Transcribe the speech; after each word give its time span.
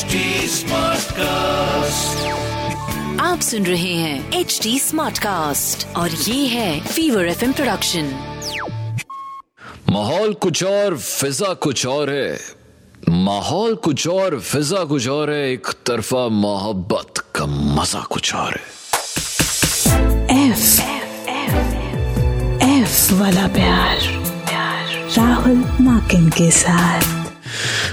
HD 0.00 0.18
Smartcast. 0.50 2.20
आप 3.20 3.40
सुन 3.40 3.66
रहे 3.66 3.94
हैं 3.94 4.32
एच 4.32 4.60
डी 4.62 4.78
स्मार्ट 4.78 5.18
कास्ट 5.18 5.96
और 5.96 6.10
ये 6.10 6.46
है 6.46 6.80
फीवर 6.80 7.26
एफ़ 7.26 7.44
प्रोडक्शन 7.52 8.10
माहौल 9.88 10.34
कुछ 10.34 10.64
और 10.64 10.96
फिजा 10.98 11.52
कुछ 11.54 11.86
और 11.86 12.10
है। 12.10 12.38
माहौल 13.08 13.74
कुछ 13.74 14.08
और 14.08 14.40
फिजा 14.40 14.84
कुछ 14.84 15.08
और 15.08 15.30
है। 15.30 15.52
एक 15.52 15.66
तरफा 15.86 16.28
मोहब्बत 16.28 17.24
का 17.34 17.46
मज़ा 17.46 18.00
कुछ 18.00 18.34
और 18.34 18.52
है। 18.54 18.68
एफ़ 20.48 20.80
एफ़ 22.64 23.14
वाला 23.14 23.46
प्यार, 23.48 23.96
प्यार 24.48 25.08
राहुल 25.18 25.64
माकिन 25.80 26.28
के 26.28 26.50
साथ। 26.50 27.19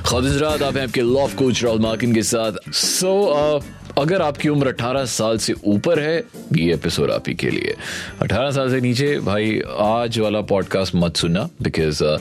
खातिजरात 0.07 0.61
आप 0.61 0.75
हैं 0.75 0.83
आपके 0.83 1.01
लॉफ 1.01 1.35
कोच 1.35 1.63
राहुल 1.63 1.79
मार्किन 1.79 2.13
के 2.13 2.23
साथ। 2.23 2.51
सो 2.71 3.59
so, 3.59 3.65
uh, 3.65 3.99
अगर 3.99 4.21
आपकी 4.21 4.49
उम्र 4.49 4.67
18 4.67 5.05
साल 5.05 5.37
से 5.37 5.53
ऊपर 5.65 5.99
है 5.99 6.23
ये 6.53 6.73
एपिसोड 6.73 7.11
आप 7.11 7.23
ही 7.27 7.33
के 7.33 7.49
लिए। 7.49 7.75
18 8.21 8.51
साल 8.51 8.69
से 8.69 8.81
नीचे 8.81 9.19
भाई 9.19 9.61
आज 9.79 10.19
वाला 10.19 10.41
पॉडकास्ट 10.41 10.95
मत 10.95 11.17
सुनना 11.17 11.49
बिकॉज़ 11.61 12.03
uh, 12.03 12.19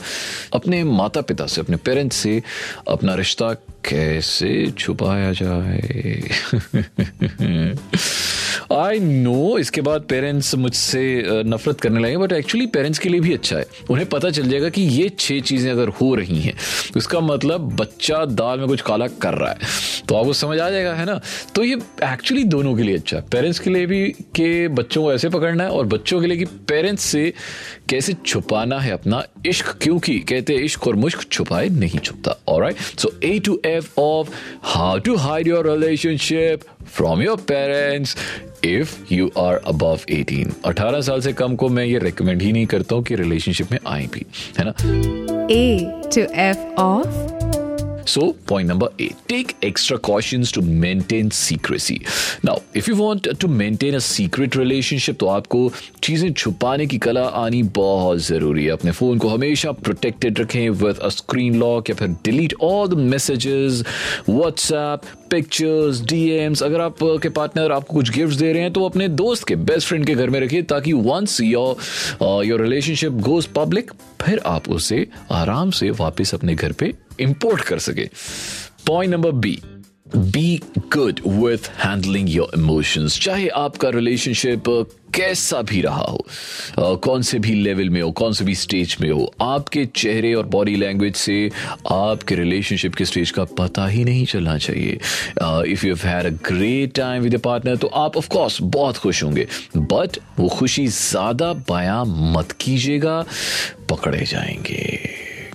अपने 0.53 0.83
माता 0.83 1.21
पिता 1.21 1.45
से 1.45 1.61
अपने 1.61 1.77
पेरेंट्स 1.77 2.15
से 2.15 2.43
अपना 2.87 3.15
रिश्ता 3.15 3.53
कैसे 3.89 4.71
छुपाया 4.71 5.31
जाए? 5.31 6.29
आई 8.73 8.99
नो 8.99 9.57
इसके 9.57 9.81
बाद 9.81 10.01
पेरेंट्स 10.01 10.53
मुझसे 10.55 11.23
नफरत 11.45 11.81
करने 11.81 11.99
लगे 11.99 12.17
बट 12.17 12.31
एक्चुअली 12.31 12.67
पेरेंट्स 12.67 12.99
के 12.99 13.09
लिए 13.09 13.19
भी 13.19 13.33
अच्छा 13.33 13.57
है। 13.57 13.65
उन्हें 13.89 14.07
पता 14.09 14.29
चल 14.29 14.49
जाएगा 14.49 14.69
कि 14.69 14.81
ये 14.81 15.09
छह 15.09 15.39
चीज़ें 15.39 15.71
अगर 15.71 15.87
हो 16.01 16.13
रही 16.15 16.39
हैं 16.41 16.53
उसका 16.97 17.07
इसका 17.07 17.19
मतलब 17.19 17.75
बच्चा 17.75 18.23
दाल 18.25 18.59
में 18.59 18.67
कुछ 18.67 18.81
काला 18.81 19.07
कर 19.21 19.33
रहा 19.33 19.51
है। 19.51 19.57
तो 20.09 20.15
आपको 20.15 20.33
समझ 20.33 20.59
आ 20.59 20.69
जाएगा, 20.69 20.93
है 20.93 21.05
ना? 21.05 21.19
तो 21.55 21.63
ये 21.63 21.75
एक्चुअली 22.03 22.43
दोनों 22.43 22.75
के 22.75 22.83
लिए 22.83 22.95
अच्छा 22.97 23.17
है। 23.17 23.23
पेरेंट्स 23.31 23.59
के 23.59 23.69
लिए 23.69 23.85
भी 23.85 24.09
कि 24.35 24.67
बच्चों 24.67 25.03
को 25.03 25.13
ऐसे 25.13 25.29
पकड़ना 25.29 25.63
है 25.63 25.69
और 25.69 25.85
बच्चों 25.85 26.21
के 26.21 26.27
लिए 26.27 26.37
कि 26.37 26.45
पेरेंट्स 26.45 27.03
से 27.03 27.33
कैसे 27.89 28.13
छुपाना 28.25 28.79
है 28.79 28.91
अपना 28.91 29.23
इश्क, 29.45 29.77
क्योंकि 29.81 30.19
कहते 30.19 30.55
हैं 30.55 30.61
इश्क 30.61 30.87
और 30.87 30.95
मुश्क 30.95 31.27
छुपाए 31.31 31.69
नहीं 31.69 31.99
छुपता। 31.99 32.37
Alright 32.47 32.77
so 32.77 33.11
A 33.23 33.39
to 33.39 33.61
F 33.65 33.99
of 33.99 34.29
how 34.63 34.99
to 34.99 35.15
hide 35.15 35.47
your 35.47 35.69
relationship 35.69 36.61
from 36.87 37.21
your 37.21 37.37
parents 37.37 38.15
if 38.65 39.13
you 39.13 39.31
are 39.37 39.61
above 39.67 39.99
18 40.11 40.51
18 40.65 41.01
साल 41.01 41.21
से 41.21 41.33
कम 41.33 41.55
को 41.55 41.69
मैं 41.69 41.85
ये 41.85 41.99
रिकमेंड 41.99 42.41
ही 42.41 42.51
नहीं 42.51 42.65
करता 42.65 42.95
हूँ 42.95 43.03
कि 43.03 43.15
रिलेशनशिप 43.15 43.71
में 43.71 43.79
आए 43.87 44.07
भी, 44.13 44.25
है 44.59 44.65
ना? 44.65 44.73
A 45.47 45.61
to 46.11 46.21
F 46.35 46.57
of 46.79 47.36
So, 48.07 48.33
point 48.49 48.67
number 48.67 48.87
eight 48.99 49.15
take 49.27 49.57
extra 49.61 49.97
cautions 49.99 50.51
to 50.53 50.61
maintain 50.61 51.29
secrecy. 51.31 52.05
Now, 52.41 52.57
if 52.73 52.87
you 52.87 52.95
want 52.95 53.27
to 53.39 53.47
maintain 53.49 53.95
a 53.95 54.01
secret 54.01 54.55
relationship, 54.55 55.17
तो 55.17 55.27
आपको 55.27 55.59
चीज़ें 56.03 56.31
छुपाने 56.33 56.85
की 56.87 56.97
कला 56.97 57.23
आनी 57.39 57.61
बहुत 57.75 58.19
ज़रूरी 58.19 58.63
है 58.65 58.71
अपने 58.71 58.91
फ़ोन 58.91 59.17
को 59.19 59.29
हमेशा 59.29 59.71
प्रोटेक्टेड 59.71 60.39
रखें 60.39 60.69
विद 60.69 60.97
अ 60.97 61.09
स्क्रीन 61.09 61.55
लॉक 61.59 61.89
या 61.89 61.95
फिर 61.95 62.07
delete 62.25 62.53
all 62.63 62.87
the 62.89 62.97
messages 63.13 63.83
WhatsApp 64.29 65.01
pictures 65.31 66.01
DMs 66.09 66.63
अगर 66.63 66.81
आप 66.81 66.97
के 67.23 67.29
पार्टनर 67.39 67.71
आपको 67.71 67.93
कुछ 67.93 68.11
गिफ्ट्स 68.15 68.37
दे 68.37 68.51
रहे 68.53 68.61
हैं 68.61 68.73
तो 68.73 68.85
अपने 68.85 69.07
दोस्त 69.23 69.47
के 69.47 69.55
बेस्ट 69.71 69.87
फ्रेंड 69.87 70.05
के 70.07 70.15
घर 70.15 70.29
में 70.29 70.39
रखिए 70.39 70.61
ताकि 70.73 70.93
once 71.09 71.39
your 71.41 72.45
your 72.45 72.61
relationship 72.61 73.19
goes 73.29 73.45
public 73.55 73.91
फिर 74.21 74.41
आप 74.45 74.69
उसे 74.69 75.05
आराम 75.31 75.71
से 75.71 75.89
वापस 75.99 76.33
अपने 76.33 76.55
घर 76.55 76.71
पे 76.71 76.93
इंपोर्ट 77.19 77.61
कर 77.61 77.79
सके 77.79 78.09
point 78.87 79.13
number 79.13 79.31
B 79.31 79.59
be 80.15 80.61
good 80.77 81.19
with 81.27 81.69
handling 81.85 82.29
your 82.29 82.51
emotions 82.57 83.19
चाहे 83.19 83.47
आपका 83.47 83.89
रिलेशनशिप 83.89 84.63
कैसा 85.13 85.61
भी 85.61 85.81
रहा 85.81 86.03
हो 86.03 86.95
कौन 86.95 87.21
से 87.21 87.39
भी 87.39 87.53
लेवल 87.53 87.89
में 87.89 88.01
हो 88.01 88.11
कौन 88.11 88.33
से 88.33 88.45
भी 88.45 88.55
स्टेज 88.55 88.95
में 89.01 89.09
हो 89.11 89.33
आपके 89.41 89.85
चेहरे 89.85 90.33
और 90.33 90.45
बॉडी 90.45 90.75
लैंग्वेज 90.75 91.15
से 91.15 91.49
आपके 91.91 92.35
रिलेशनशिप 92.35 92.95
के 92.95 93.05
स्टेज 93.05 93.31
का 93.31 93.43
पता 93.43 93.87
ही 93.87 94.03
नहीं 94.03 94.25
चलना 94.25 94.57
चाहिए 94.57 94.99
if 95.73 95.85
you 95.85 95.95
had 95.95 96.25
a 96.25 96.29
great 96.29 96.93
time 96.93 97.23
with 97.23 97.37
partner 97.37 97.75
तो 97.75 97.87
आप 97.87 98.17
ऑफ़ 98.17 98.29
कोर्स 98.29 98.61
बहुत 98.61 98.97
खुश 98.97 99.23
होंगे 99.23 99.47
बट 99.77 100.17
वो 100.39 100.49
खुशी 100.49 100.87
ज़्यादा 100.87 101.53
बयां 101.53 102.03
मत 102.33 102.51
कीजिएगा 102.51 103.23
पकड़े 103.89 104.25
जाएँगे 104.25 104.99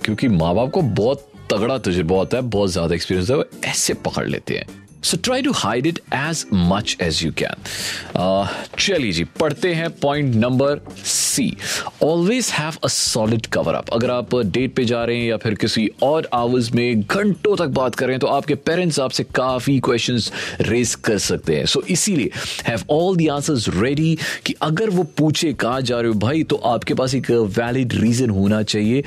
क्योंकि 0.03 0.27
माँ 0.27 0.55
बाप 0.55 0.71
को 0.71 0.81
बहुत 0.81 1.29
तगड़ा 1.53 1.77
तुझे 1.77 2.03
बहुत 2.03 2.33
है 2.33 2.41
बहुत 2.41 2.69
ज़्यादा 2.69 2.95
एक्सपीरियंस 2.95 3.29
है 3.29 3.35
वो 3.37 3.43
ऐसे 3.65 3.93
पकड़ 4.05 4.27
लेते 4.27 4.57
हैं। 4.57 4.65
So 5.03 5.17
try 5.17 5.41
to 5.41 5.51
hide 5.51 5.87
it 5.87 5.99
as 6.13 6.45
much 6.53 6.97
as 7.01 7.23
you 7.25 7.31
can 7.31 8.49
चलिए 8.79 9.11
जी 9.11 9.23
पढ़ते 9.23 9.73
हैं 9.73 9.89
point 9.89 10.35
number 10.35 10.79
C 11.05 11.57
always 12.03 12.49
have 12.53 12.73
a 12.83 12.87
solid 12.87 13.45
cover 13.45 13.73
up 13.73 13.89
अगर 13.93 14.11
आप 14.11 14.35
डेट 14.35 14.73
पे 14.73 14.85
जा 14.85 15.03
रहे 15.03 15.17
हैं 15.17 15.25
या 15.25 15.37
फिर 15.37 15.55
किसी 15.55 15.89
और 16.03 16.29
आवर्स 16.33 16.71
में 16.71 17.01
घंटों 17.01 17.55
तक 17.55 17.67
बात 17.67 17.95
कर 17.95 18.17
तो 18.17 18.27
आपके 18.27 18.55
पेरेंट्स 18.55 18.99
आपसे 18.99 19.23
काफ़ी 19.23 19.79
क्वेश्चन 19.79 20.19
रेज 20.61 20.95
कर 20.95 21.17
सकते 21.17 21.55
हैं। 21.55 21.65
सो 21.65 21.79
so, 21.79 21.87
इसीलिए 21.87 22.31
have 22.67 22.83
all 22.89 23.17
the 23.17 23.29
answers 23.29 23.65
ready 23.69 24.17
कि 24.45 24.55
अगर 24.61 24.89
वो 24.89 25.03
पूछे 25.03 25.53
कहाँ 25.53 25.81
जा 25.81 25.99
रहे 25.99 26.07
हो 26.07 26.19
भाई 26.19 26.43
तो 26.43 26.55
आपके 26.55 26.93
पास 26.93 27.15
एक 27.15 27.31
वैलिड 27.31 27.93
रीजन 27.93 28.29
होना 28.29 28.61
चाहिए 28.63 29.03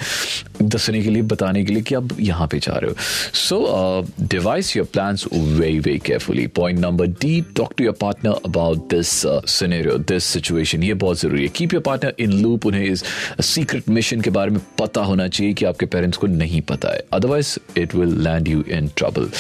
दसने 0.63 1.03
के 1.03 1.11
लिए 1.11 1.23
बताने 1.23 1.65
के 1.65 1.73
लिए 1.73 1.83
कि 1.83 1.95
आप 1.95 2.09
यहाँ 2.21 2.49
पे 2.49 2.59
जा 2.59 2.73
रहे 2.73 2.91
हो। 2.91 2.97
So 3.35 4.07
devise 4.21 4.77
your 4.77 4.87
plan 4.87 5.17
very 5.35 5.81
very 5.87 5.99
carefully 6.07 6.47
point 6.57 6.79
number 6.81 7.07
D 7.23 7.41
talk 7.57 7.73
to 7.79 7.85
your 7.85 7.95
partner 8.01 8.41
about 8.47 8.89
this 8.95 9.11
scenario 9.51 9.97
this 10.11 10.25
situation 10.25 10.83
ये 10.83 10.95
बहुत 10.95 11.21
ज़रूरी 11.21 11.43
है। 11.43 11.49
Keep 11.57 11.75
your 11.75 11.83
partner 11.83 12.15
in 12.19 12.33
loop 12.43 12.67
उन्हें 12.67 12.85
इस 12.85 13.05
सीक्रेट 13.47 13.89
मिशन 13.89 14.21
के 14.21 14.31
बारे 14.31 14.51
में 14.51 14.61
पता 14.79 15.01
होना 15.05 15.29
चाहिए 15.29 15.53
कि 15.55 15.65
आपके 15.65 15.87
पेरेंट्स 15.87 16.19
को 16.19 16.27
नहीं 16.27 16.61
पता 16.71 16.95
है। 16.95 17.03
Otherwise 17.13 17.57
it 17.79 17.95
will 17.95 18.21
land 18.25 18.49
you 18.49 18.63
in 18.69 18.89
trouble 18.97 19.31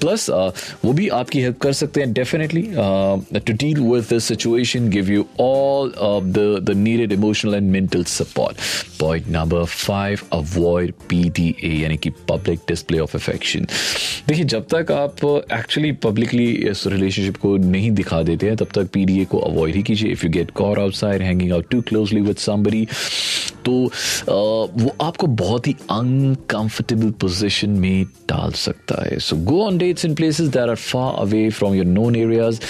plus 0.00 0.28
वो 0.84 0.92
भी 0.92 1.08
आपकी 1.16 1.40
हेल्प 1.40 1.58
कर 1.62 1.72
सकते 1.72 2.00
हैं 2.00 2.12
definitely 2.12 2.62
to 3.38 3.52
deal 3.52 3.80
with 3.80 4.04
this 4.10 4.24
situation 4.24 4.88
give 4.90 5.10
you 5.10 5.26
all 5.40 5.92
the 5.98 6.38
the 6.62 6.76
needed 6.76 7.12
emotional 7.12 7.54
and 7.54 7.70
mental 7.72 8.04
support 8.04 8.56
point 9.00 9.28
number 9.28 9.64
five 9.64 10.20
avoid 10.32 10.92
PDA 11.08 11.72
यानी 11.82 11.96
कि 11.96 12.10
पब्लिक 12.28 12.60
डिस्प्ले 12.68 12.98
ऑफ़ 12.98 13.16
अफेक्शन 13.16 13.66
देखिए, 14.28 14.44
जब 14.44 14.66
तक 14.74 14.90
आप 14.92 15.24
एक्चुअली 15.52 15.81
पब्लिकली 15.90 16.46
इस 16.70 16.86
रिलेशनशिप 16.86 17.36
को 17.36 17.56
नहीं 17.56 17.90
दिखा 17.90 18.22
देते 18.22 18.46
हैं, 18.46 18.56
तब 18.56 18.68
तक 18.74 18.88
पीडीए 18.92 19.24
को 19.24 19.38
अवॉइड 19.38 19.74
ही 19.76 19.82
कीजिए। 19.82 20.12
If 20.12 20.24
you 20.26 20.30
get 20.32 20.50
caught 20.50 20.78
outside 20.80 21.22
hanging 21.22 21.52
out 21.52 21.68
too 21.70 21.80
closely 21.80 22.20
with 22.20 22.36
somebody 22.36 22.86
तो 23.64 23.72
वो 24.76 24.94
आपको 25.02 25.26
बहुत 25.26 25.66
ही 25.66 25.74
अनकंफर्टेबल 25.90 27.10
पोजीशन 27.20 27.70
में 27.70 28.04
डाल 28.28 28.52
सकता 28.52 29.02
है। 29.04 29.18
So 29.18 29.36
go 29.36 29.62
on 29.66 29.78
dates 29.78 30.04
in 30.04 30.14
places 30.14 30.48
that 30.48 30.68
are 30.68 30.76
far 30.76 31.14
away 31.22 31.48
from 31.50 31.74
your 31.74 31.86
known 31.86 32.16
areas 32.16 32.60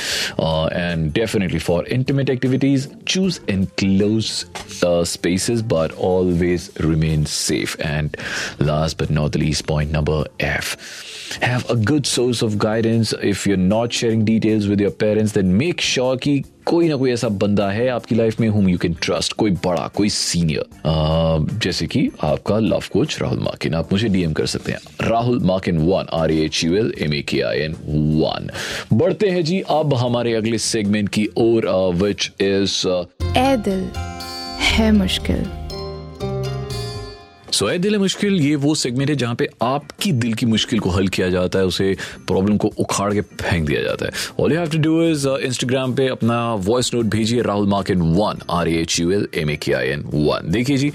and 0.72 1.12
definitely 1.12 1.58
for 1.58 1.86
intimate 1.92 2.30
activities 2.30 2.88
choose 3.08 3.40
in 3.50 3.64
close 3.78 4.32
spaces, 5.06 5.60
but 5.72 5.92
always 6.00 6.70
remain 6.80 7.24
safe 7.24 7.80
and 7.80 8.16
last 8.62 8.90
but 8.92 9.10
not 9.10 9.32
the 9.32 9.40
least, 9.42 9.64
point 9.66 9.90
number 9.90 10.16
f. 10.40 10.76
Have 11.42 11.62
a 11.70 11.76
good 11.90 12.06
source 12.06 12.42
of 12.46 12.56
guidance 13.02 13.14
if 13.22 13.46
you're 13.46 13.56
not 13.56 13.92
sharing 13.92 14.24
details 14.24 14.68
with 14.68 14.80
your 14.80 14.90
parents, 14.90 15.32
then 15.32 15.56
make 15.58 15.80
sure 15.80 16.16
कि 16.16 16.42
कोई 16.66 16.88
ना 16.88 16.96
कोई 16.96 17.12
ऐसा 17.12 17.28
बंदा 17.28 17.70
है 17.70 17.88
आपकी 17.88 18.14
life 18.14 18.40
में 18.40 18.48
whom 18.48 18.68
you 18.68 18.78
can 18.78 18.94
trust 19.02 19.32
कोई 19.32 19.50
बड़ा, 19.64 19.86
कोई 19.94 20.08
सीनियर 20.08 21.58
जैसे 21.62 21.86
कि 21.86 22.08
आपका 22.24 22.58
लव 22.58 22.82
कोच 22.92 23.18
राहुल 23.22 23.38
मार्किन 23.38 23.74
आप 23.74 23.92
मुझे 23.92 24.08
डीएम 24.08 24.32
कर 24.32 24.46
सकते 24.46 24.72
हैं। 24.72 25.08
Rahul 25.08 25.40
Markin 25.44 25.78
one 25.78 26.06
R 26.14 26.30
H 26.32 26.62
U 26.64 26.74
L 26.76 26.92
M 27.00 27.14
A 27.14 27.22
K 27.28 27.40
I 27.40 27.60
N 27.60 27.74
one 28.20 28.50
बढ़ते 28.92 29.30
हैं 29.30 29.44
जी 29.44 29.60
अब 29.70 29.94
हमारे 29.94 30.34
अगले 30.34 30.58
सेगमेंट 30.58 31.08
की 31.08 31.28
ओर 31.38 31.68
विच 32.02 32.30
इज़ 32.40 32.86
ए 33.38 33.56
दिल 33.66 33.88
है 34.70 34.90
मुश्किल। 34.92 35.44
सो 37.52 37.66
so, 37.66 37.78
दिल 37.78 37.96
मुश्किल 37.98 38.40
ये 38.40 38.54
वो 38.56 38.74
सेगमेंट 38.74 39.10
है 39.10 39.16
जहाँ 39.16 39.34
पे 39.34 39.48
आपकी 39.62 40.12
दिल 40.12 40.34
की 40.34 40.46
मुश्किल 40.46 40.80
को 40.80 40.90
हल 40.90 41.08
किया 41.08 41.28
जाता 41.30 41.58
है 41.58 41.64
उसे 41.64 41.96
प्रॉब्लम 42.26 42.56
को 42.56 42.68
उखाड़ 42.78 43.12
के 43.14 43.20
फेंक 43.20 43.66
दिया 43.66 43.82
जाता 43.82 44.06
है। 44.06 44.12
All 44.40 44.52
you 44.52 44.58
have 44.58 44.70
to 44.70 44.78
do 44.78 45.02
is 45.02 45.28
Instagram 45.28 45.94
पे 45.94 46.08
अपना 46.08 46.38
वॉइस 46.54 46.94
नोट 46.94 47.06
भेजिए 47.06 47.42
Rahul 47.42 47.68
Markin 47.68 48.00
one 48.00 48.40
R 48.50 48.68
H 48.68 49.00
U 49.00 49.10
L 49.10 49.28
M 49.34 49.50
A 49.50 49.56
K 49.56 49.72
I 49.72 49.88
N 49.88 50.04
one 50.14 50.50
देखिए 50.52 50.76
जी 50.76 50.92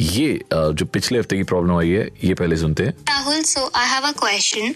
ये 0.00 0.40
uh, 0.54 0.72
जो 0.72 0.86
पिछले 0.86 1.18
हफ़्ते 1.18 1.36
की 1.36 1.42
प्रॉब्लम 1.42 1.78
आई 1.78 1.88
है 1.88 2.08
ये 2.24 2.34
पहले 2.34 2.56
सुनते 2.56 2.84
हैं। 2.84 2.94
Rahul, 3.10 3.44
so 3.52 3.62
I 3.80 3.86
have 3.92 4.06
a 4.08 4.14
question. 4.22 4.74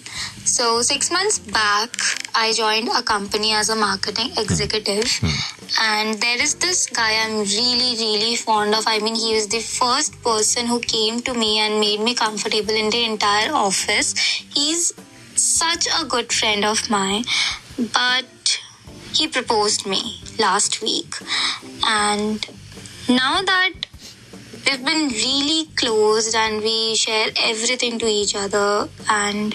So 0.54 0.66
six 0.88 1.10
months 1.14 1.38
back, 1.56 1.90
I 2.36 2.52
joined 2.52 2.88
a 2.88 3.02
company 3.02 3.52
as 3.52 3.69
a 3.69 3.76
marketing 3.76 4.32
executive, 4.36 5.08
hmm. 5.19 5.26
Hmm. 5.26 5.82
and 5.82 6.20
there 6.20 6.42
is 6.42 6.56
this 6.56 6.86
guy 6.86 7.12
I'm 7.25 7.38
really, 7.38 7.96
really 7.96 8.34
fond 8.34 8.75
of. 8.75 8.84
I 8.86 8.98
mean, 8.98 9.14
he 9.14 9.34
was 9.34 9.46
the 9.46 9.60
first 9.60 10.20
person 10.22 10.66
who 10.66 10.81
came 10.81 11.20
to 11.20 11.34
me 11.34 11.60
and 11.60 11.78
made 11.78 12.00
me 12.00 12.14
comfortable 12.14 12.75
in 12.75 12.90
the 12.90 13.04
entire 13.04 13.52
office. 13.52 14.14
He's 14.52 14.92
such 15.36 15.86
a 16.00 16.04
good 16.04 16.32
friend 16.32 16.64
of 16.64 16.90
mine, 16.90 17.25
but 17.78 18.60
he 19.12 19.28
proposed 19.28 19.87
me 19.87 20.20
last 20.38 20.82
week. 20.82 21.14
And 21.87 22.44
now 23.08 23.42
that 23.42 23.72
we've 24.66 24.84
been 24.84 25.08
really 25.08 25.66
close 25.76 26.34
and 26.34 26.62
we 26.62 26.96
share 26.96 27.28
everything 27.40 27.98
to 28.00 28.06
each 28.06 28.34
other, 28.34 28.88
and 29.08 29.54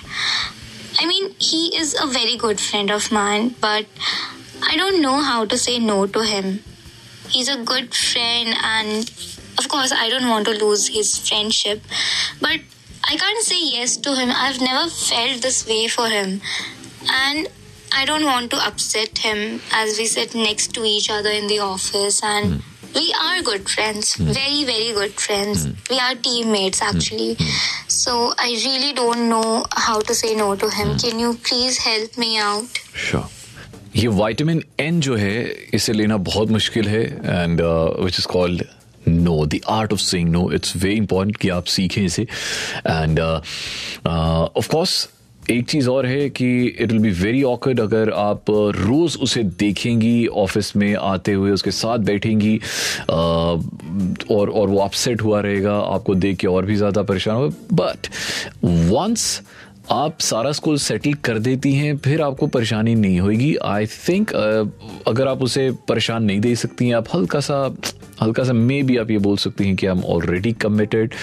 I 1.02 1.06
mean, 1.06 1.34
he 1.40 1.78
is 1.78 1.96
a 2.02 2.08
very 2.08 2.36
good 2.36 2.60
friend 2.60 2.92
of 2.92 3.12
mine, 3.12 3.56
but 3.62 3.86
I 4.62 4.76
don't 4.76 5.02
know 5.02 5.22
how 5.22 5.46
to 5.46 5.58
say 5.58 5.80
no 5.80 6.06
to 6.08 6.24
him. 6.24 6.60
He's 7.30 7.48
a 7.48 7.64
good 7.64 7.96
friend, 7.96 8.54
and 8.62 9.10
of 9.58 9.70
course, 9.70 9.94
I 9.94 10.10
don't 10.10 10.28
want 10.28 10.46
to 10.48 10.52
lose 10.52 10.90
his 10.90 11.18
friendship, 11.18 11.82
but 12.42 12.60
I 13.06 13.16
can't 13.16 13.44
say 13.44 13.64
yes 13.64 13.96
to 13.98 14.16
him. 14.16 14.30
I've 14.30 14.60
never 14.60 14.90
felt 14.90 15.42
this 15.42 15.66
way 15.66 15.88
for 15.88 16.10
him. 16.10 16.42
And 17.10 17.48
I 17.94 18.06
don't 18.06 18.26
want 18.26 18.52
to 18.52 18.58
upset 18.58 19.20
him 19.20 19.62
as 19.72 19.98
we 19.98 20.06
sit 20.06 20.36
next 20.36 20.74
to 20.74 20.84
each 20.84 21.10
other 21.10 21.30
in 21.30 21.48
the 21.48 21.60
office 21.60 22.22
and 22.24 22.56
hmm. 22.56 22.79
We 23.00 23.08
are 23.26 23.42
good 23.42 23.70
friends, 23.70 24.16
mm. 24.16 24.32
very, 24.40 24.64
very 24.70 24.94
good 25.00 25.14
friends. 25.26 25.66
Mm. 25.66 25.90
We 25.90 26.00
are 26.06 26.16
teammates 26.28 26.82
actually. 26.82 27.36
Mm. 27.36 27.90
So 28.04 28.34
I 28.38 28.50
really 28.66 28.94
don't 28.94 29.30
know 29.30 29.66
how 29.88 30.00
to 30.02 30.16
say 30.22 30.36
no 30.36 30.56
to 30.56 30.70
him. 30.70 30.98
Can 30.98 31.20
you 31.20 31.34
please 31.50 31.78
help 31.90 32.18
me 32.18 32.32
out? 32.52 32.82
Sure. 33.10 33.28
ये 33.96 34.08
vitamin 34.08 34.62
N 34.80 35.00
जो 35.02 35.16
है 35.18 35.38
इसे 35.74 35.94
लेना 35.94 36.18
बहुत 36.26 36.50
मुश्किल 36.56 36.88
है 36.88 37.02
and 37.04 37.62
which 37.62 38.20
is 38.20 38.28
called 38.32 38.64
no 39.08 39.46
the 39.54 39.60
art 39.76 39.94
of 39.94 40.00
saying 40.00 40.30
no 40.32 40.52
it's 40.56 40.76
very 40.84 40.96
important 40.96 41.38
कि 41.38 41.50
आप 41.56 41.66
सीखें 41.76 42.02
इसे 42.04 42.22
एंड 42.22 43.20
ऑफ़ 43.20 44.68
कोर्स 44.72 44.94
एक 45.50 45.66
चीज़ 45.66 45.90
और 45.90 46.06
है 46.06 46.30
कि 46.30 46.48
it 46.80 46.92
will 46.92 47.02
be 47.02 47.10
very 47.10 47.44
awkward 47.44 47.80
अगर 47.80 48.10
आप 48.10 48.50
रोज़ 48.76 49.18
उसे 49.18 49.44
देखेंगी 49.44 50.28
ऑफ़िस 50.28 50.76
में 50.76 50.96
आते 50.96 51.34
हुए 51.34 51.52
उसके 51.52 51.72
साथ 51.72 51.98
बैठेंगी 51.98 52.58
uh, 52.58 53.10
और 54.32 54.50
और 54.50 54.68
वो 54.70 54.80
अपसेट 54.80 55.22
हुआ 55.22 55.40
रहेगा 55.42 55.78
आपको 55.80 56.16
देख 56.16 56.38
के 56.38 56.48
और 56.48 56.66
भी 56.66 56.76
ज़्यादा 56.76 57.04
परेशान 57.04 57.36
होगा। 57.36 57.56
बट 57.74 58.08
वंस 58.66 59.42
आप 59.92 60.20
सारा 60.20 60.52
स्कूल 60.52 60.78
सेटल 60.78 61.14
कर 61.24 61.40
देती 61.40 61.74
हैं, 61.74 61.98
फिर 61.98 62.22
आपको 62.22 62.48
परेशानी 62.48 62.94
नहीं 62.96 63.20
होगी 63.20 63.56
आई 63.56 63.86
थिंक 63.86 64.34
अगर 65.08 65.28
आप 65.28 65.42
उसे 65.44 65.70
परेशान 65.88 66.24
नहीं 66.24 66.40
दे 66.40 66.56
सकती 66.56 66.88
हैं, 66.88 66.96
आप 66.96 67.08
हल्का 67.14 67.40
सा 67.40 67.76
हल्का 68.22 68.44
सा 68.44 68.54
मे 68.54 68.82
भी 68.84 68.98
आप 68.98 69.12
ये 69.12 69.18
बोल 69.18 69.38
सकती 69.38 69.66
हैं 69.66 69.76
कि 69.76 69.86
आई 69.88 69.94
एम 69.94 70.04
ऑलरेडी 70.04 70.52
कमिटेड 70.54 71.14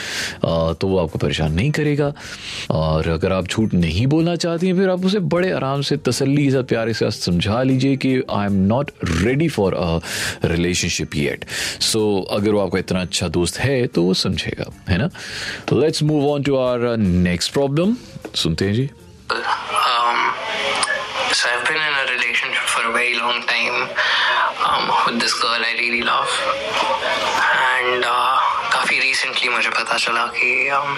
तो 0.45 0.89
वो 0.89 0.99
आपको 0.99 1.19
परेशान 1.19 1.53
नहीं 1.53 1.71
करेगा। 1.71 2.13
और 2.71 3.09
अगर 3.09 3.33
आप 3.33 3.47
झूठ 3.47 3.75
नहीं 3.75 4.07
बोलना 4.07 4.37
चाहती 4.37 4.67
हैं, 4.67 4.77
फिर 4.77 4.91
आप 4.91 5.05
उसे 5.07 5.19
बड़े 5.19 5.51
आराम 5.53 5.83
से, 5.83 5.97
तसल्ली 5.97 6.45
के 6.45 6.51
साथ 6.51 6.65
प्यारे 6.65 6.95
से 6.95 7.11
समझा 7.11 7.63
लीजिए 7.63 7.97
कि 7.97 8.15
I 8.31 8.47
am 8.47 8.53
not 8.67 8.91
ready 9.05 9.49
for 9.49 9.75
a 9.75 9.99
relationship 10.45 11.15
yet 11.17 11.45
so 11.81 12.21
अगर 12.31 12.51
वो 12.51 12.61
आपका 12.61 12.79
इतना 12.79 13.01
अच्छा 13.01 13.29
दोस्त 13.29 13.59
है 13.59 13.87
तो 13.87 14.03
वो 14.03 14.15
समझेगा, 14.15 14.71
है 14.89 14.99
ना? 14.99 15.11
Let's 15.73 16.03
move 16.03 16.29
on 16.31 16.43
to 16.43 16.57
our 16.57 16.97
next 16.97 17.53
problem 17.53 17.97
हैं 18.66 18.74
जी 18.74 18.90
Um, 19.32 20.34
so 21.32 21.48
I've 21.50 21.66
been 21.68 21.78
in 21.78 21.94
a 22.00 22.06
relationship 22.12 22.66
for 22.72 22.82
a 22.88 22.92
very 22.92 23.16
long 23.16 23.38
time 23.52 23.78
um, 24.70 24.90
with 25.06 25.22
this 25.22 25.34
girl 25.42 25.64
I 25.68 25.72
really 25.78 26.02
love, 26.02 26.34
and 27.68 28.04
uh, 28.04 28.36
काफी 28.74 29.00
recently 29.04 29.50
मुझे 29.54 29.70
पता 29.70 29.98
चला 30.06 30.26
कि 30.36 30.52
um, 30.80 30.92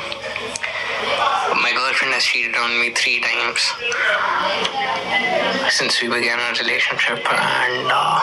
my 1.62 1.71
girlfriend 1.74 2.13
has 2.13 2.24
cheated 2.24 2.56
on 2.56 2.74
me 2.80 2.89
three 3.01 3.19
times 3.19 3.69
since 5.69 6.01
we 6.01 6.10
began 6.10 6.39
our 6.39 6.54
relationship, 6.63 7.19
and 7.38 7.92
uh, 7.92 8.19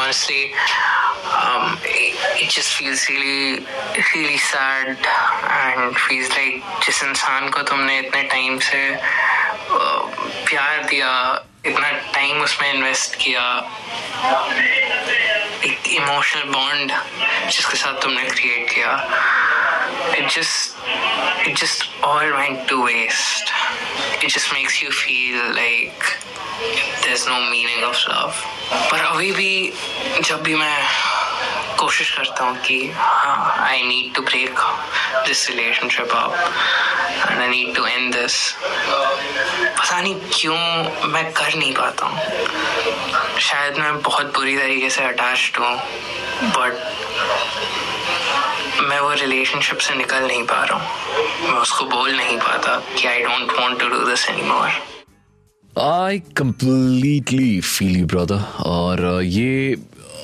honestly. 0.00 0.52
um, 1.27 1.77
it, 1.83 2.15
it 2.41 2.49
just 2.49 2.73
feels 2.73 3.07
really 3.09 3.65
really 4.15 4.37
sad 4.37 4.97
and 5.59 5.97
feels 5.97 6.29
like 6.29 6.63
जिस 6.85 7.03
इंसान 7.03 7.49
को 7.49 7.61
तुमने 7.69 7.99
इतने 7.99 8.23
टाइम 8.33 8.59
से 8.69 8.81
uh, 8.95 10.01
प्यार 10.49 10.83
दिया 10.89 11.11
इतना 11.65 11.91
टाइम 12.13 12.41
उसमें 12.41 12.73
इन्वेस्ट 12.73 13.15
किया 13.23 13.43
एक 15.65 15.87
इमोशनल 15.87 16.43
बॉन्ड 16.51 16.91
जिसके 17.51 17.77
साथ 17.77 18.01
तुमने 18.01 18.23
क्रिएट 18.29 18.69
किया 18.73 18.93
it 20.17 20.29
just 20.35 21.47
it 21.47 21.57
just 21.57 22.03
all 22.03 22.31
went 22.33 22.67
to 22.69 22.85
waste 22.85 23.53
it 24.21 24.29
just 24.29 24.51
makes 24.53 24.81
you 24.81 24.91
feel 24.91 25.37
like 25.55 26.01
there's 27.03 27.25
no 27.27 27.39
meaning 27.51 27.83
of 27.83 27.97
love. 28.07 28.35
पर 28.91 28.99
अभी 29.05 29.31
भी 29.31 29.51
जब 30.23 30.41
भी 30.43 30.55
मैं 30.55 30.77
कोशिश 31.79 32.09
करता 32.17 32.43
हूँ 32.43 32.57
कि 32.61 32.77
हाँ 32.95 33.67
I 33.67 33.81
need 33.83 34.13
to 34.15 34.21
break 34.21 34.59
this 35.25 35.49
relationship 35.49 36.11
up 36.15 36.33
and 37.29 37.41
I 37.41 37.47
need 37.47 37.75
to 37.75 37.85
end 37.85 38.13
this 38.15 38.35
पता 39.79 39.99
नहीं 40.01 40.15
क्यों 40.33 40.57
मैं 41.13 41.31
कर 41.33 41.55
नहीं 41.55 41.73
पाता 41.73 42.05
हूँ। 42.05 43.39
शायद 43.47 43.77
मैं 43.77 44.01
बहुत 44.01 44.33
बुरी 44.35 44.57
तरीके 44.57 44.89
से 44.89 45.03
अटैच्ड 45.03 45.57
हूँ 45.59 45.75
बट 46.57 46.73
मैं 48.81 48.99
वो 48.99 49.13
रिलेशनशिप 49.13 49.77
से 49.77 49.95
निकल 49.95 50.27
नहीं 50.27 50.43
पा 50.43 50.63
रहा 50.63 50.77
हूँ। 50.77 51.51
मैं 51.51 51.59
उसको 51.59 51.85
बोल 51.85 52.15
नहीं 52.15 52.37
पाता 52.37 52.79
कि 52.97 53.07
I 53.07 53.21
don't 53.21 53.51
want 53.51 53.79
to 53.79 53.87
do 53.87 53.99
this 54.09 54.29
anymore 54.29 54.69
I 55.81 56.19
completely 56.19 57.59
feel 57.61 57.97
you 57.97 58.05
brother 58.05 58.43
और 58.63 59.21
uh, 59.21 59.29
ये 59.29 59.75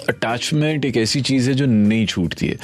अटैचमेंट 0.09 0.85
एक 0.85 0.97
ऐसी 0.97 1.21
चीज़ 1.21 1.49
है 1.49 1.55
जो 1.55 1.65
नहीं 1.65 2.05
छूटती 2.05 2.47
है। 2.47 2.57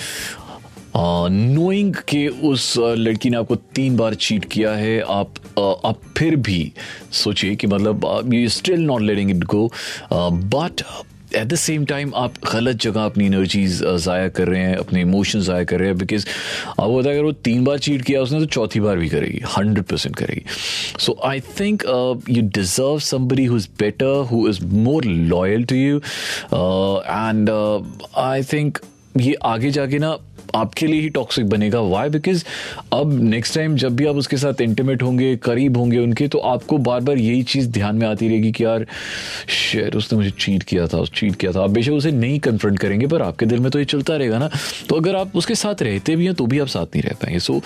नोइंग 1.30 1.96
के 1.96 2.28
उस 2.28 2.78
uh, 2.78 2.96
लड़की 2.98 3.30
ने 3.30 3.38
आपको 3.38 3.56
तीन 3.56 3.98
बार 3.98 4.14
चीट 4.14 4.46
किया 4.46 4.72
है 4.72 5.00
आप 5.00 5.34
uh, 5.60 5.90
आप 5.90 6.00
फिर 6.18 6.36
भी 6.36 6.74
सोचिए 7.12 7.56
कि 7.56 7.68
मतलब 7.68 8.30
you 8.34 8.50
still 8.50 8.82
not 8.82 9.02
letting 9.02 9.32
it 9.32 9.44
go 9.44 9.72
but 10.14 10.82
at 11.36 11.48
the 11.48 11.56
same 11.56 11.86
time 11.86 12.12
आप 12.16 12.34
गलत 12.52 12.82
जगह 12.82 13.06
अपनी 13.06 13.26
एनर्जीज 13.26 13.82
ज़ाया 13.84 14.28
कर 14.30 14.48
रहे 14.48 14.62
हैं, 14.62 14.76
अपने 14.76 15.02
इमोशंस 15.02 15.44
ज़ाया 15.44 15.64
कर 15.64 15.80
रहे 15.80 15.88
हैं 15.88 15.98
बिकॉज़ 15.98 16.26
आपको 16.70 16.98
पता 17.00 17.10
है 17.10 17.16
अगर 17.16 17.24
वो 17.24 17.32
तीन 17.48 17.64
बार 17.64 17.80
चीट 17.80 18.02
किया 18.06 18.22
उसने 18.22 18.40
तो 18.40 18.46
चौथी 18.46 18.80
बार 18.80 18.98
भी 18.98 19.10
करेगी 19.10 19.42
हंड्रेड 19.58 19.86
परसेंट 19.86 20.16
करेगी। 20.16 20.44
So 21.00 21.20
I 21.26 21.40
think 21.60 21.84
you 22.30 22.42
deserve 22.42 23.00
somebody 23.10 23.46
who 23.46 23.58
is 23.58 23.68
better 23.80 24.26
who 24.32 24.48
is 24.50 24.64
more 24.66 25.06
loyal 25.06 25.64
to 25.64 25.76
you 25.76 25.98
and 25.98 27.50
I 28.18 28.44
think 28.54 28.78
ये 29.20 29.34
आगे 29.46 29.72
जाके 29.72 30.00
ना 30.00 30.18
आपके 30.56 30.88
लिए 30.88 31.02
ही 31.02 31.10
टॉक्सिक 31.10 31.50
बनेगा। 31.50 31.80
वाई 31.82 32.10
बिकॉज़ 32.10 32.44
अब 32.94 33.12
नेक्स्ट 33.24 33.56
टाइम 33.56 33.76
जब 33.76 33.96
भी 33.96 34.06
आप 34.06 34.16
उसके 34.16 34.38
साथ 34.38 34.62
इंटीमेट 34.62 35.04
होंगे, 35.04 35.36
करीब 35.36 35.78
होंगे 35.78 35.98
उनके 35.98 36.28
तो 36.28 36.40
आपको 36.40 36.78
बार 36.78 37.02
बार 37.02 37.18
यही 37.18 37.44
चीज़ 37.44 37.70
ध्यान 37.70 37.96
में 37.96 38.06
आती 38.08 38.28
रहेगी 38.28 38.52
कि 38.52 38.64
यार 38.64 38.86
शेर 39.50 39.96
उसने 39.96 40.18
मुझे 40.18 40.32
चीट 40.40 40.64
किया 40.64 40.88
था 40.88 41.04
चीट 41.06 41.36
किया 41.36 41.52
था। 41.52 41.64
आप 41.64 41.70
बेशक 41.70 41.92
उसे 41.92 42.12
नहीं 42.12 42.40
कन्फ्रंट 42.40 42.80
करेंगे, 42.80 43.08
पर 43.08 43.22
आपके 43.22 43.46
दिल 43.46 43.60
में 43.60 43.72
तो 43.72 43.80
ये 43.80 43.86
चलता 43.86 44.16
रहेगा 44.16 44.38
ना। 44.40 44.50
तो 44.90 44.96
अगर 44.96 45.16
आप 45.16 45.36
उसके 45.36 45.56
साथ 45.56 45.82
रहते 45.82 46.16
भी 46.16 46.26
हैं 46.26 46.34
तो 46.36 46.46
भी 46.46 46.60
आप 46.60 46.68
साथ 46.68 46.86
नहीं 46.86 47.04
रह 47.04 47.16
पाएँगे। 47.22 47.40
सो 47.40 47.62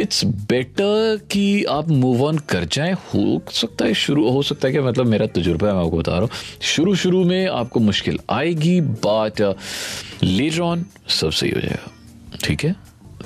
इट्स 0.00 0.24
बेटर 0.24 1.20
कि 1.30 1.64
आप 1.64 1.88
मूव 1.90 2.24
ऑन 2.24 2.38
कर 2.48 2.64
जाएँ। 2.64 2.92
हो 3.14 3.40
सकता 3.52 3.84
है 3.84 3.94
शुरू, 3.94 4.28
हो 4.30 4.42
सकता 4.42 4.68
है 4.68 4.74
कि 4.74 4.80
मतलब 4.80 5.06
मेरा 5.06 5.26
तजुर्बा 5.28 5.68
है, 5.68 5.74
मैं 5.74 5.84
आपको 5.84 5.98
बता 5.98 6.12
रहा 6.12 6.20
हूँ। 6.20 6.30
शुरू 6.62 6.94
शुरू 6.94 7.24
में 7.24 7.46
आपको 7.48 7.80
मुश्किल 7.80 8.18
आएगी 8.30 8.80
बट 8.80 9.54
लेटर 10.22 10.60
ऑन 10.60 10.86
सब 11.08 11.30
सही 11.30 11.50
हो 11.50 11.60
जाएगा। 11.60 11.92
ठीक 12.44 12.64
है? 12.64 12.74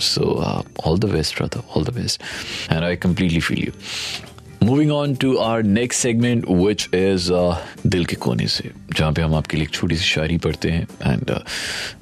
So 0.01 0.23
all 0.87 0.99
the 0.99 1.05
best 1.05 1.37
brother 1.39 1.63
all 1.77 1.85
the 1.85 1.91
best 1.91 2.21
and 2.73 2.85
I 2.85 2.97
completely 2.97 3.41
feel 3.41 3.65
you 3.65 3.73
moving 4.63 4.93
on 4.93 5.15
to 5.15 5.37
our 5.37 5.63
next 5.63 6.03
segment 6.03 6.45
which 6.51 6.89
is 6.95 7.31
दिल 7.87 8.05
के 8.05 8.17
कोने 8.17 8.47
से 8.47 8.71
जहाँ 8.97 9.13
पे 9.13 9.23
हम 9.23 9.35
आपके 9.35 9.57
लिए 9.57 9.65
एक 9.65 9.71
छोटी 9.71 9.97
सी 9.97 10.05
शायरी 10.05 10.39
पढ़ते 10.39 10.71
हैं। 10.71 11.13
एंड 11.13 11.25
uh, 11.25 11.41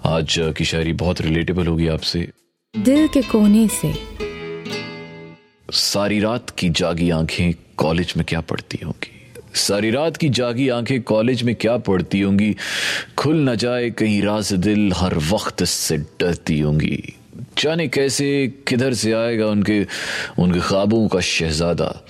आज 0.04 0.40
uh, 0.40 0.56
की 0.56 0.64
शायरी 0.64 0.92
बहुत 0.92 1.20
रिलेटेबल 1.20 1.66
होगी 1.66 1.88
आपसे। 1.88 2.28
दिल 2.78 3.08
के 3.08 3.22
कोने 3.22 3.68
से। 3.68 3.94
सारी 5.72 6.20
रात 6.20 6.50
की 6.50 6.68
जागी 6.70 7.11
आँखें 7.11 7.52
कॉलेज 7.76 8.14
में 8.16 8.26
क्या 8.28 8.40
पढ़ती 8.40 8.78
होंगी? 8.84 9.22
सारी 9.54 9.90
रात 9.90 10.16
की 10.16 10.28
जागी 10.28 10.68
आँखें 10.68 11.02
कॉलेज 11.02 11.42
में 11.42 11.54
क्या 11.54 11.76
पढ़ती 11.76 12.21
होंगी? 12.21 12.56
खुल 13.18 13.37
न 13.37 13.56
जाए 13.56 13.90
कहीं 13.90 14.23
राज 14.23 14.52
दिल, 14.52 14.92
हर 14.97 15.18
वक्त 15.18 15.64
से 15.64 15.97
डरती 15.97 16.61
होंगी। 16.61 17.14
जाने 17.59 17.88
कैसे, 17.88 18.52
किधर 18.68 18.94
से 18.94 19.12
आएगा 19.12 19.47
उनके 19.47 19.87
उनके 20.38 20.61
ख्वाबों 20.61 21.09
का 21.09 21.21
शहजादा? 21.21 22.06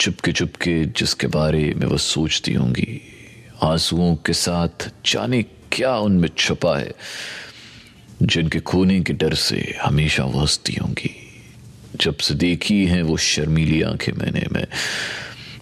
चुपके 0.00 0.32
चुपके 0.32 0.84
जिसके 0.84 1.26
बारे 1.26 1.74
में 1.76 1.86
वो 1.86 1.98
सोचती 1.98 2.52
होंगी। 2.52 3.00
आंसुओं 3.62 4.16
के 4.16 4.32
साथ 4.32 4.90
जाने 5.06 5.42
क्या 5.72 5.96
उनमें 5.96 6.28
छुपा 6.38 6.78
है? 6.78 6.92
जिनके 8.22 8.60
खोने 8.60 9.00
के 9.00 9.12
डर 9.12 9.34
से 9.34 9.78
हमेशा 9.82 10.24
वो 10.24 10.40
हंसती 10.40 10.74
होंगी। 10.74 11.10
जब 11.96 12.16
से 12.16 12.34
देखी 12.34 12.86
हैं 12.86 13.02
वो 13.02 13.16
शर्मीली 13.16 13.82
आँखें 13.82 14.12
मैंने, 14.12 14.46
मैं 14.52 14.66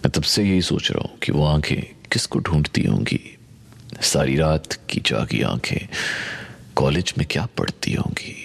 मैं 0.01 0.11
तब 0.11 0.23
से 0.23 0.43
यही 0.43 0.61
सोच 0.61 0.91
रहा 0.91 1.07
हूँ 1.07 1.19
कि 1.19 1.31
वो 1.31 1.45
आँखें 1.45 1.81
किसको 2.11 2.39
ढूंढती 2.39 2.83
होंगी? 2.83 3.37
सारी 4.01 4.35
रात 4.35 4.73
की 4.89 4.99
जागी 4.99 5.41
आँखें, 5.41 5.87
कॉलेज 6.75 7.13
में 7.17 7.27
क्या 7.27 7.47
पढ़ती 7.57 7.93
होंगी? 7.93 8.35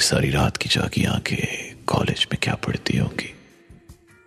सारी 0.00 0.30
रात 0.30 0.56
की 0.56 0.68
जागी 0.68 1.04
आँखें, 1.04 1.74
कॉलेज 1.86 2.26
में 2.32 2.38
क्या 2.42 2.54
पढ़ती 2.54 2.96
होंगी? 2.98 3.34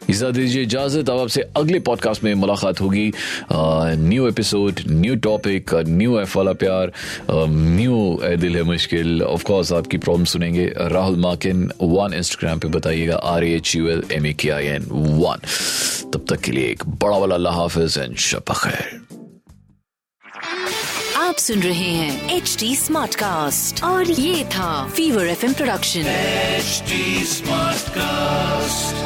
इजा 0.09 0.29
दीजिए 0.31 0.63
इजाज़त। 0.63 1.09
अब 1.09 1.19
आपसे 1.19 1.41
अगले 1.57 1.79
पॉडकास्ट 1.79 2.23
में 2.23 2.33
मुलाकात 2.35 2.81
होगी। 2.81 3.11
New 3.53 4.27
episode 4.27 4.79
new 4.89 5.15
topic 5.27 5.73
new 5.87 6.19
F 6.19 6.37
वाला 6.37 6.53
प्यार 6.63 6.91
न्यू 7.31 8.19
ए 8.23 8.35
दिल 8.37 8.55
है 8.55 8.63
मुश्किल। 8.63 9.21
ऑफ़ 9.23 9.43
कोर्स 9.43 9.71
आपकी 9.73 9.97
प्रॉब्लम 9.97 10.25
सुनेंगे। 10.33 10.65
राहुल 10.77 11.15
माकिन 11.19 11.69
वन 11.81 12.13
इंस्टाग्राम 12.13 12.59
पे 12.59 12.67
बताइएगा। 12.77 13.15
R 13.15 13.43
H 13.43 13.75
U 13.75 13.87
L 13.89 14.03
M 14.11 14.25
A 14.25 14.33
K 14.33 14.49
I 14.49 14.65
N 14.67 14.87
one 14.91 15.37
तब 16.13 16.25
तक 16.29 16.41
के 16.41 16.51
लिए 16.51 16.67
एक 16.71 16.83
बड़ा 17.03 17.17
वाला 17.17 17.35
अल्लाह 17.35 17.53
हाफिज 17.53 17.97
एंड 17.97 18.15
शब 18.17 18.53
खैर। 18.63 19.01
आप 21.17 21.35
सुन 21.37 21.59
रहे 21.59 21.89
हैं 21.89 22.35
एच 22.35 22.55
डी 22.59 22.75
स्मार्ट 22.75 23.15
कास्ट 23.15 23.83
और 23.83 24.11
ये 24.11 24.43
था 24.55 24.71
fever 24.95 25.27
F 25.27 25.45
production 25.53 26.03
HD 26.59 26.99
Smartcast. 27.29 29.02